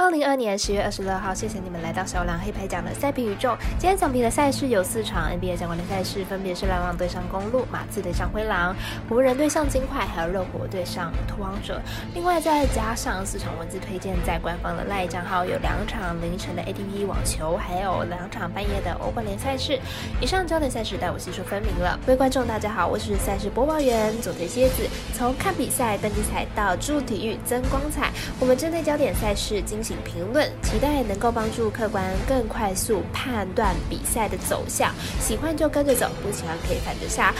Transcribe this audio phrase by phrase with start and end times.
[0.00, 3.54] 二零二年十月二十六号，谢谢你们来到小狼黑牌奖的赛评宇宙。
[3.78, 8.74] 今天奖评的赛事有四场 NBA 相关的赛事，分别是篮网对上公路、马刺对上灰狼、
[9.10, 11.78] 湖人对上金块，还有热火对上拓荒者。
[12.14, 19.78] 另外再加上四场文字推荐，在官方的赖账号有两场凌晨的 ATP 网球，还有两场半夜的欧冠联赛事。
[20.18, 22.00] 以上焦点赛事带我细说分明了。
[22.06, 24.88] 各位观众大家好，我是赛事播报员佐藤蝎子。
[25.12, 28.10] 从看比赛、登机彩到助体育增光彩，
[28.40, 29.89] 我们针对焦点赛事精心。
[30.04, 34.92] 评论，期待能够帮助客观更快速判断比赛的走向。
[35.20, 37.34] 喜欢就跟着走，不喜欢可以反着下。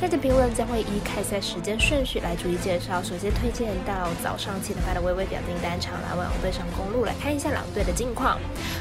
[0.00, 3.02] 下节评论将会依开赛时间顺序来逐一介绍。
[3.02, 8.38] 首先推荐到早上七点半的微微表定单场篮网对上公路，来看一下狼队的近况。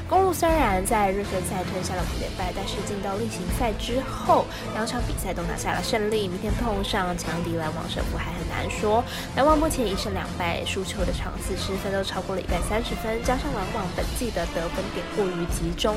[0.09, 6.27] 公路虽然在热身赛吞下了五连败，但是进到例行赛之后，两场比赛都拿下了胜利。
[6.27, 9.03] 明天碰上强敌篮网，胜负还很难说。
[9.35, 13.14] 篮网目前一胜两败，输球的场次失分都超过了一百三十分。
[13.23, 15.95] 加上篮网本季的得分点过于集中，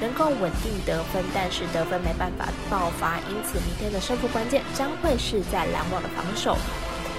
[0.00, 6.56] 能够稳定得分，但是得分没办法爆发，因此明天的胜负关键将会是在篮网的防守。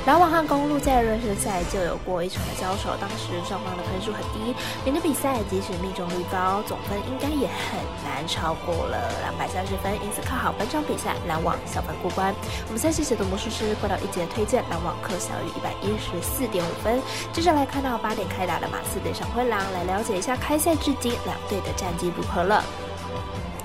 [0.07, 12.33] 篮网和公路在热身赛就有过一场的交手，当时双方的分数很低，明天比赛即使命中率高，总分应该也很难超过了两百三十分，因此看好本场比赛篮网小分过关。
[12.65, 16.99] 我们赛事解读魔术师过到一节推荐篮网客小于一百一十四点五分。
[17.31, 22.63] 接着来看到八点开打的马刺对上灰狼，来了解一下开赛至今两队的战绩如何了。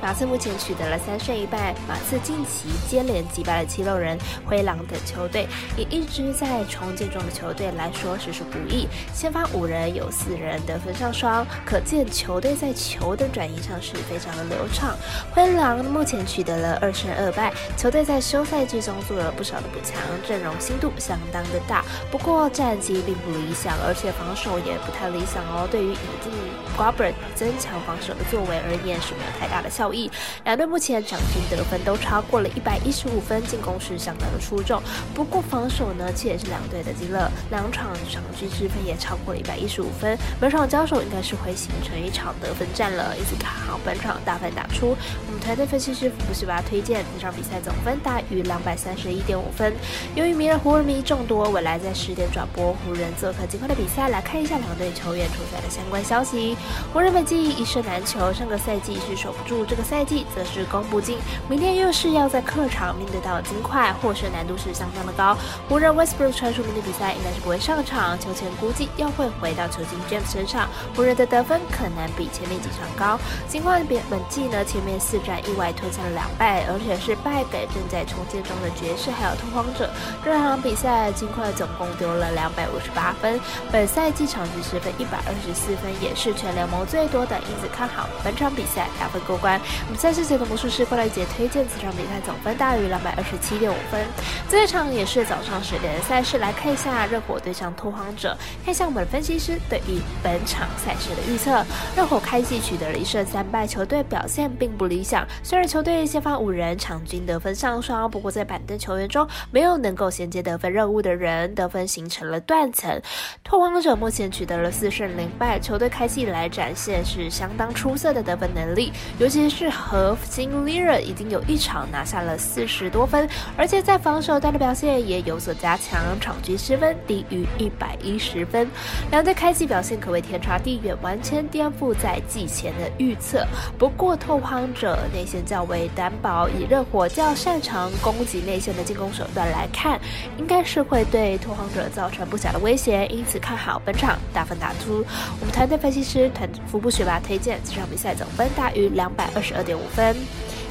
[0.06, 8.86] 马刺目前取得了三胜一败，马刺近期接连击败了七六人、灰狼等球队，以一支在重建中的球队来说实属不易。
[9.12, 14.96] 先发五人有四人得分上双，可见球队在球的转移上是非常的流畅。
[15.34, 21.84] 灰狼目前取得了二胜二败，球队在休赛季中做了不少的补强，阵容新度相当的大。
[22.12, 25.66] 不过战绩并不理想，而且防守也不太理想哦。
[25.68, 26.32] 对于引进
[26.78, 29.95] Gobert 增强防守的作为而言是没有太大的效益。
[30.44, 34.82] 两队目前场均得分都超过了一百一十五分，进攻是相当的出众。
[35.14, 40.16] 不过防守呢，却也是两队的极乐，两场场均失分也超过了一百一十五分。
[40.38, 44.96] 本场交手应该是会形成一场得分战了，因此看好本场大分打出。
[45.26, 49.72] 我们团队分析师福布斯巴推荐这场比赛总分大于两百三十一点五分。
[50.14, 56.56] 由于迷人湖人迷众多，未来在十点转播湖人做客金块的比赛，来看一下两队球员出赛的相关消息。
[56.92, 59.85] 湖人本季一胜难求，上个赛季是守不住这个。
[59.86, 61.16] 赛季则是攻不进，
[61.48, 65.36] 明天又是要在客场面对到金块，获胜难度是相当的高。
[65.68, 70.68] 湖人 Westbrook 传出明天比赛应该是不会上场，球权估计又会回到球星 James 身上。
[70.96, 73.16] 湖人的得分可能比前面几场高。
[73.48, 79.88] 金块本本季呢，前面四战意外吞下了两败，而且是败给正在重建中的爵士还有拓荒者。
[80.24, 89.60] 这场比赛金块总共丢了两百五十八分，本赛季场均失分一百二十四分，也是全联盟最多的，因此看好本场比赛打分过关。
[89.86, 94.00] 我们赛事节的魔术师过来节推荐此场比赛总分大于两百二十七点五分。
[94.48, 101.64] 这一场也是早上十点的赛事，来看一下热火对上拓荒者，看一下我们的分析师对于本场赛事的预测。
[101.96, 105.26] 热火开季取得了一胜三败，球队表现并不理想。
[105.42, 113.00] 虽然球队先发五人场均得分上双，不过在板凳球员中没有能够衔接得分任务的人，得分形成了断层。
[113.42, 119.55] 拓荒者目前取得了四胜零败，球队开季以来展现是相当出色的得分能力，尤其是。
[119.56, 128.68] 是核心 Lira 已经有一场拿下了四十多分，而且在防守端的表现也有所加强，场均失分低于一百一十分。
[129.10, 133.46] 两队开季表现可谓天差地远，完全颠覆在季前的预测。
[133.78, 139.98] 不过拓荒者内线较为单薄，以热火较擅长攻击内线的进攻手段来看，
[140.36, 145.02] 应该是会对拓荒者造成不小的威胁，因此看好本场大分打出。
[145.40, 150.16] 我们团队分析师团服部学霸推荐这场比赛总分大于两百二十十二点五分。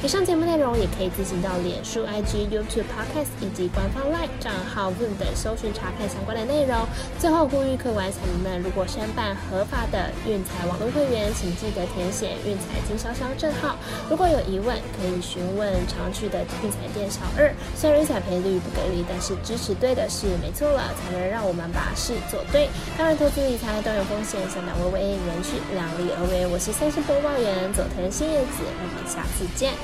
[0.06, 6.86] 以上节目内容也可以自行到脸书、IG、YouTube、Podcast 以及官方 LINE 账号 v o o 等搜寻查看相关的内容。
[7.18, 13.74] 最后呼吁客官彩民们，如果申办合法的运彩网络会员，请记得填写运彩经销商证号。
[14.08, 17.52] 如果有疑问，可以询问常去的运彩店小二。
[17.74, 22.70] 虽然运彩赔率不给力，但是支持对的是没错了，才能让我们把事做对。
[22.96, 26.46] 当然，投资理财都有风险，想当微微人士量力而为。
[26.46, 29.74] 我是三十播报员佐藤新叶子，我们下次见。